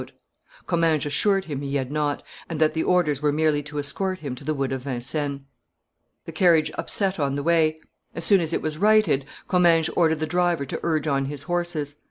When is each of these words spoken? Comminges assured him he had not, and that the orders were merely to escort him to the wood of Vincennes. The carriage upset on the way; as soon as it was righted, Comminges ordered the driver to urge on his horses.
Comminges 0.65 1.05
assured 1.05 1.45
him 1.45 1.61
he 1.61 1.75
had 1.75 1.91
not, 1.91 2.23
and 2.49 2.59
that 2.59 2.73
the 2.73 2.81
orders 2.81 3.21
were 3.21 3.31
merely 3.31 3.61
to 3.61 3.77
escort 3.77 4.21
him 4.21 4.33
to 4.33 4.43
the 4.43 4.55
wood 4.55 4.71
of 4.71 4.81
Vincennes. 4.81 5.41
The 6.25 6.31
carriage 6.31 6.71
upset 6.73 7.19
on 7.19 7.35
the 7.35 7.43
way; 7.43 7.79
as 8.15 8.25
soon 8.25 8.41
as 8.41 8.51
it 8.51 8.63
was 8.63 8.79
righted, 8.79 9.25
Comminges 9.47 9.89
ordered 9.95 10.19
the 10.19 10.25
driver 10.25 10.65
to 10.65 10.79
urge 10.81 11.05
on 11.05 11.25
his 11.25 11.43
horses. 11.43 11.97